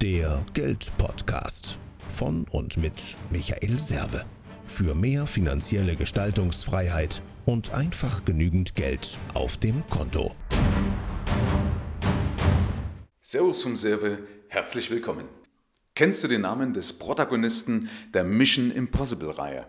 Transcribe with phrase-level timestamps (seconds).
[0.00, 1.76] Der Geldpodcast
[2.08, 4.24] von und mit Michael Serve.
[4.68, 10.36] Für mehr finanzielle Gestaltungsfreiheit und einfach genügend Geld auf dem Konto.
[13.20, 15.24] Servus vom Serve, herzlich willkommen.
[15.96, 19.66] Kennst du den Namen des Protagonisten der Mission Impossible Reihe?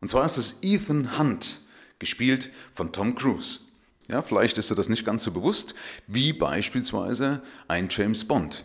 [0.00, 1.62] Und zwar ist es Ethan Hunt,
[1.98, 3.58] gespielt von Tom Cruise.
[4.06, 5.74] Ja, vielleicht ist dir das nicht ganz so bewusst,
[6.06, 8.64] wie beispielsweise ein James Bond.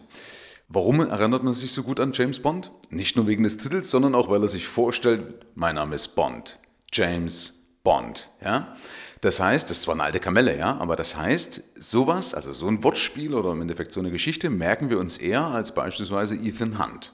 [0.75, 2.71] Warum erinnert man sich so gut an James Bond?
[2.89, 6.57] Nicht nur wegen des Titels, sondern auch, weil er sich vorstellt, mein Name ist Bond.
[6.91, 8.31] James Bond.
[8.43, 8.73] Ja?
[9.21, 12.67] Das heißt, das ist zwar eine alte Kamelle, ja, aber das heißt, sowas, also so
[12.67, 16.83] ein Wortspiel oder im Endeffekt so eine Geschichte, merken wir uns eher als beispielsweise Ethan
[16.83, 17.13] Hunt.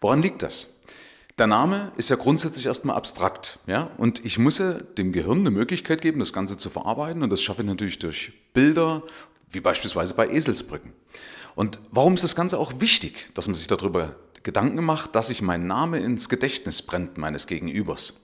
[0.00, 0.80] Woran liegt das?
[1.36, 5.50] Der Name ist ja grundsätzlich erstmal abstrakt, ja, und ich muss ja dem Gehirn eine
[5.50, 9.02] Möglichkeit geben, das Ganze zu verarbeiten, und das schaffe ich natürlich durch Bilder,
[9.50, 10.94] wie beispielsweise bei Eselsbrücken.
[11.58, 15.42] Und warum ist das Ganze auch wichtig, dass man sich darüber Gedanken macht, dass sich
[15.42, 18.14] mein Name ins Gedächtnis brennt meines Gegenübers?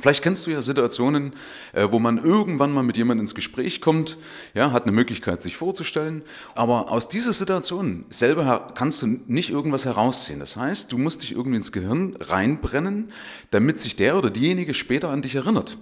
[0.00, 1.34] Vielleicht kennst du ja Situationen,
[1.72, 4.18] äh, wo man irgendwann mal mit jemandem ins Gespräch kommt,
[4.52, 6.22] ja, hat eine Möglichkeit, sich vorzustellen,
[6.56, 10.40] aber aus dieser Situation selber kannst du nicht irgendwas herausziehen.
[10.40, 13.12] Das heißt, du musst dich irgendwie ins Gehirn reinbrennen,
[13.52, 15.78] damit sich der oder diejenige später an dich erinnert.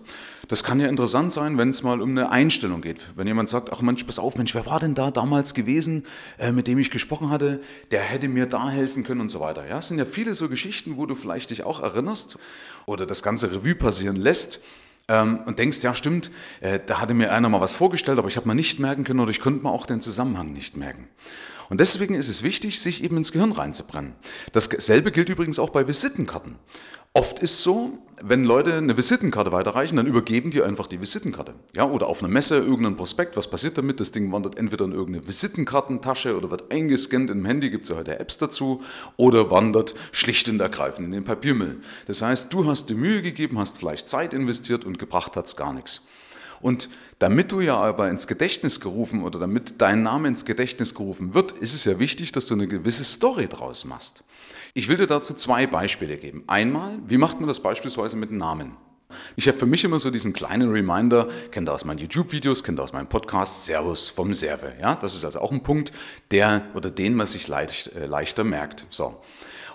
[0.48, 3.08] Das kann ja interessant sein, wenn es mal um eine Einstellung geht.
[3.14, 6.04] Wenn jemand sagt, ach Mensch, pass auf, Mensch, wer war denn da damals gewesen,
[6.38, 7.60] äh, mit dem ich gesprochen hatte,
[7.90, 9.66] der hätte mir da helfen können und so weiter.
[9.66, 12.38] Ja, es sind ja viele so Geschichten, wo du vielleicht dich auch erinnerst
[12.86, 14.60] oder das ganze Revue passieren lässt
[15.08, 18.36] ähm, und denkst, ja stimmt, äh, da hatte mir einer mal was vorgestellt, aber ich
[18.36, 21.08] habe mal nicht merken können oder ich konnte mir auch den Zusammenhang nicht merken.
[21.68, 24.14] Und deswegen ist es wichtig, sich eben ins Gehirn reinzubrennen.
[24.52, 26.56] Dasselbe gilt übrigens auch bei Visitenkarten.
[27.14, 31.52] Oft ist so, wenn Leute eine Visitenkarte weiterreichen, dann übergeben die einfach die Visitenkarte.
[31.76, 33.36] Ja, oder auf einer Messe irgendein Prospekt.
[33.36, 34.00] Was passiert damit?
[34.00, 37.96] Das Ding wandert entweder in irgendeine Visitenkartentasche oder wird eingescannt im Handy, gibt es ja
[37.96, 38.80] heute Apps dazu,
[39.18, 41.82] oder wandert schlicht und ergreifend in den Papiermüll.
[42.06, 45.56] Das heißt, du hast dir Mühe gegeben, hast vielleicht Zeit investiert und gebracht hat es
[45.56, 46.06] gar nichts.
[46.62, 51.34] Und damit du ja aber ins Gedächtnis gerufen oder damit dein Name ins Gedächtnis gerufen
[51.34, 54.24] wird, ist es ja wichtig, dass du eine gewisse Story draus machst.
[54.72, 56.44] Ich will dir dazu zwei Beispiele geben.
[56.46, 58.76] Einmal, wie macht man das beispielsweise mit Namen?
[59.36, 62.78] Ich habe für mich immer so diesen kleinen Reminder, kennt ihr aus meinen YouTube-Videos, kennt
[62.78, 64.74] ihr aus meinem Podcast, Servus vom Serve.
[64.80, 65.92] Ja, das ist also auch ein Punkt,
[66.30, 68.86] der oder den man sich leicht, äh, leichter merkt.
[68.88, 69.20] So.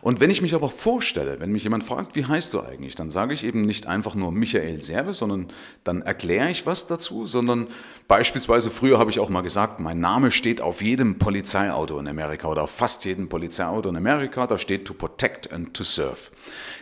[0.02, 3.09] Und wenn ich mich aber vorstelle, wenn mich jemand fragt, wie heißt du eigentlich, dann
[3.09, 5.47] sage ich eben nicht einfach nur Michael Serve, sondern
[5.84, 7.68] dann erkläre ich was dazu, sondern
[8.08, 12.47] beispielsweise früher habe ich auch mal gesagt, mein Name steht auf jedem Polizeiauto in Amerika
[12.47, 16.31] oder auf fast jedem Polizeiauto in Amerika, da steht to protect and to serve.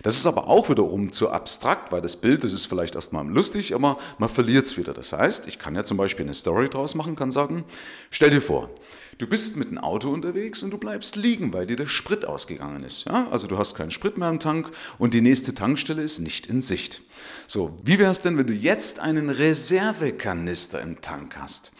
[0.04, 3.74] Das ist aber auch wiederum zu abstrakt, weil das Bild, das ist vielleicht erstmal lustig,
[3.74, 4.94] aber man verliert es wieder.
[4.94, 7.64] Das heißt, ich kann ja zum Beispiel eine Story draus machen, kann sagen,
[8.12, 8.70] stell dir vor,
[9.18, 12.84] Du bist mit dem Auto unterwegs und du bleibst liegen, weil dir der Sprit ausgegangen
[12.84, 13.05] ist.
[13.06, 13.28] Ja?
[13.30, 16.62] Also du hast keinen Sprit mehr im Tank und die nächste Tankstelle ist nicht in
[16.62, 17.02] Sicht.
[17.48, 21.72] So, wie wäre es denn, wenn du jetzt einen Reservekanister im Tank hast?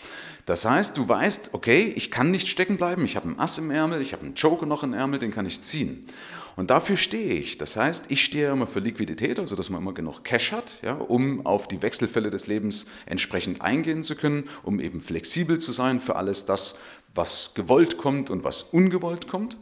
[0.46, 3.72] Das heißt, du weißt, okay, ich kann nicht stecken bleiben, ich habe einen Ass im
[3.72, 6.06] Ärmel, ich habe einen Joker noch im Ärmel, den kann ich ziehen.
[6.56, 7.58] Und dafür stehe ich.
[7.58, 10.94] Das heißt, ich stehe immer für Liquidität, also dass man immer genug Cash hat, ja,
[10.94, 16.00] um auf die Wechselfälle des Lebens entsprechend eingehen zu können, um eben flexibel zu sein
[16.00, 16.78] für alles das,
[17.14, 19.58] was gewollt kommt und was ungewollt kommt.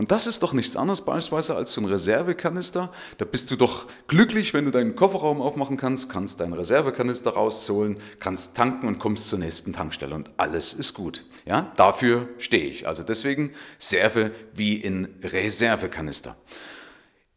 [0.00, 2.90] Und das ist doch nichts anderes beispielsweise als so ein Reservekanister.
[3.18, 7.98] Da bist du doch glücklich, wenn du deinen Kofferraum aufmachen kannst, kannst deinen Reservekanister rausholen,
[8.18, 11.26] kannst tanken und kommst zur nächsten Tankstelle und alles ist gut.
[11.44, 12.88] Ja, dafür stehe ich.
[12.88, 16.34] Also deswegen Serve wie in Reservekanister.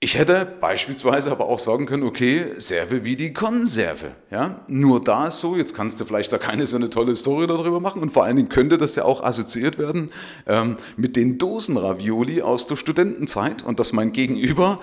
[0.03, 4.11] Ich hätte beispielsweise aber auch sagen können, okay, Serve wie die Konserve.
[4.31, 4.59] Ja?
[4.67, 7.79] Nur da ist so, jetzt kannst du vielleicht da keine so eine tolle Story darüber
[7.79, 10.11] machen und vor allen Dingen könnte das ja auch assoziiert werden
[10.45, 14.81] ähm, mit den Dosenravioli aus der Studentenzeit und dass mein Gegenüber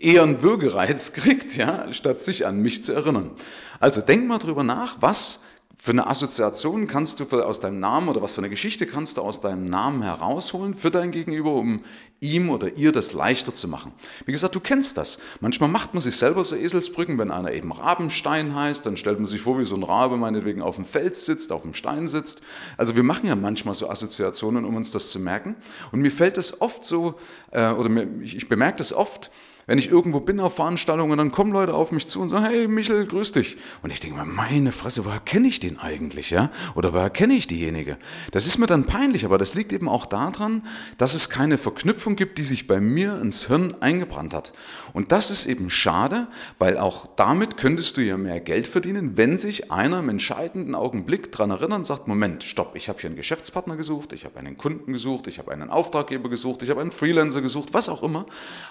[0.00, 3.32] eher einen Würgereiz kriegt, ja, statt sich an mich zu erinnern.
[3.80, 5.42] Also denk mal drüber nach, was
[5.84, 9.22] für eine Assoziation kannst du aus deinem Namen oder was für eine Geschichte kannst du
[9.22, 11.82] aus deinem Namen herausholen für dein Gegenüber, um
[12.20, 13.90] ihm oder ihr das leichter zu machen.
[14.24, 15.18] Wie gesagt, du kennst das.
[15.40, 19.26] Manchmal macht man sich selber so Eselsbrücken, wenn einer eben Rabenstein heißt, dann stellt man
[19.26, 22.42] sich vor, wie so ein Rabe meinetwegen auf dem Fels sitzt, auf dem Stein sitzt.
[22.76, 25.56] Also wir machen ja manchmal so Assoziationen, um uns das zu merken.
[25.90, 27.16] Und mir fällt das oft so,
[27.50, 27.90] äh, oder
[28.22, 29.32] ich bemerke das oft,
[29.66, 32.66] Wenn ich irgendwo bin auf Veranstaltungen, dann kommen Leute auf mich zu und sagen, hey
[32.66, 33.56] Michel, grüß dich.
[33.82, 36.50] Und ich denke mir, meine Fresse, woher kenne ich den eigentlich, ja?
[36.74, 37.96] Oder woher kenne ich diejenige?
[38.32, 40.66] Das ist mir dann peinlich, aber das liegt eben auch daran,
[40.98, 44.52] dass es keine Verknüpfung gibt, die sich bei mir ins Hirn eingebrannt hat.
[44.92, 46.26] Und das ist eben schade,
[46.58, 51.30] weil auch damit könntest du ja mehr Geld verdienen, wenn sich einer im entscheidenden Augenblick
[51.30, 54.58] daran erinnert und sagt, Moment, stopp, ich habe hier einen Geschäftspartner gesucht, ich habe einen
[54.58, 58.26] Kunden gesucht, ich habe einen Auftraggeber gesucht, ich habe einen Freelancer gesucht, was auch immer.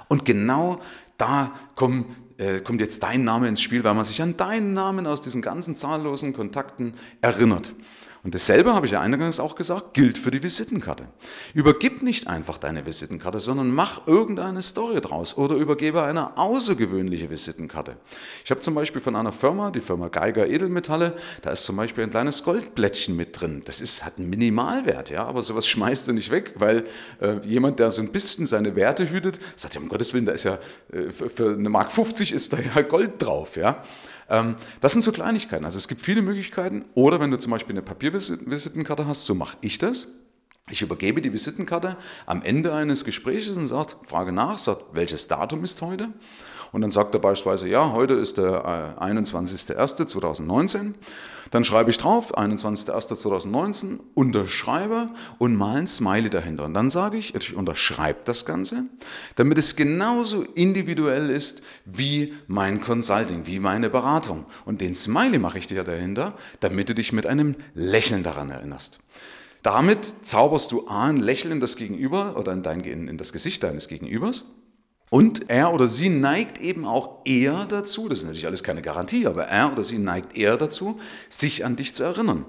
[0.10, 0.81] Und genau
[1.18, 2.08] da kommt,
[2.38, 5.42] äh, kommt jetzt dein Name ins Spiel, weil man sich an deinen Namen aus diesen
[5.42, 7.74] ganzen zahllosen Kontakten erinnert.
[8.24, 11.06] Und dasselbe, habe ich ja eingangs auch gesagt, gilt für die Visitenkarte.
[11.56, 17.98] Übergib nicht einfach deine Visitenkarte, sondern mach irgendeine Story draus oder übergebe eine außergewöhnliche Visitenkarte.
[18.46, 22.04] Ich habe zum Beispiel von einer Firma, die Firma Geiger Edelmetalle, da ist zum Beispiel
[22.04, 23.64] ein kleines Goldblättchen mit drin.
[23.66, 26.86] Das ist, hat einen Minimalwert, ja, aber sowas schmeißt du nicht weg, weil
[27.22, 30.34] äh, jemand, der so ein bisschen seine Werte hütet, sagt ja, um Gottes Willen, da
[30.34, 30.60] ist ja
[30.94, 33.84] äh, für, für eine Mark 50 ist da ja Gold drauf, ja.
[34.32, 35.66] Ähm, das sind so Kleinigkeiten.
[35.66, 36.86] Also es gibt viele Möglichkeiten.
[36.96, 40.08] Oder wenn du zum Beispiel eine Papiervisitenkarte hast, so mache ich das.
[40.70, 45.64] Ich übergebe die Visitenkarte am Ende eines Gesprächs und sage, frage nach, sagt, welches Datum
[45.64, 46.10] ist heute?
[46.72, 50.80] Und dann sagt er beispielsweise, ja, heute ist der 21.01.2019.
[50.80, 50.94] Äh,
[51.52, 56.64] dann schreibe ich drauf, 21.01.2019, unterschreibe und mal ein Smiley dahinter.
[56.64, 58.86] Und dann sage ich, ich unterschreibe das Ganze,
[59.36, 64.46] damit es genauso individuell ist wie mein Consulting, wie meine Beratung.
[64.64, 69.00] Und den Smiley mache ich dir dahinter, damit du dich mit einem Lächeln daran erinnerst.
[69.62, 73.62] Damit zauberst du A, ein Lächeln in das Gegenüber oder in, dein, in das Gesicht
[73.62, 74.46] deines Gegenübers
[75.12, 79.28] und er oder sie neigt eben auch eher dazu, das ist natürlich alles keine Garantie,
[79.28, 82.46] aber er oder sie neigt eher dazu, sich an dich zu erinnern.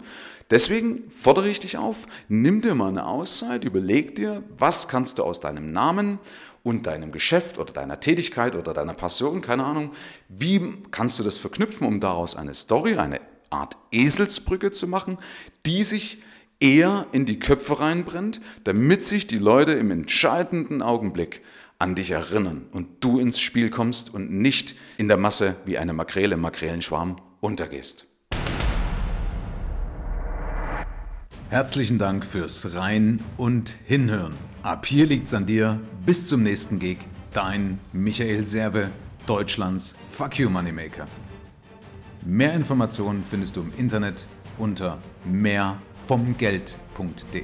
[0.49, 5.25] Deswegen fordere ich dich auf, nimm dir mal eine Auszeit, überleg dir, was kannst du
[5.25, 6.21] aus deinem Namen
[6.63, 9.91] und deinem Geschäft oder deiner Tätigkeit oder deiner Passion, keine Ahnung,
[10.29, 13.21] wie kannst du das verknüpfen, um daraus eine Story, eine
[13.51, 15.19] Art Eselsbrücke zu machen,
[15.67, 16.23] die sich
[16.61, 21.43] eher in die Köpfe reinbrennt, damit sich die Leute im entscheidenden Augenblick
[21.83, 25.93] an dich erinnern und du ins Spiel kommst und nicht in der Masse wie eine
[25.93, 28.07] Makrele im Makrelenschwarm untergehst.
[31.51, 34.35] Herzlichen Dank fürs Rein und Hinhören.
[34.63, 35.81] Ab hier liegt's an dir.
[36.07, 36.99] Bis zum nächsten Gig.
[37.33, 38.93] Dein Michael Serve,
[39.27, 41.09] Deutschlands Fuck You Moneymaker.
[42.25, 47.43] Mehr Informationen findest du im Internet unter mehrvomgeld.de.